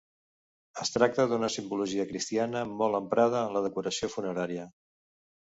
Es 0.85 0.91
tracta 0.95 1.25
d'una 1.33 1.49
simbologia 1.57 2.07
cristiana 2.13 2.65
molt 2.79 3.01
emprada 3.03 3.45
en 3.51 3.55
la 3.59 3.65
decoració 3.67 4.11
funerària. 4.15 4.69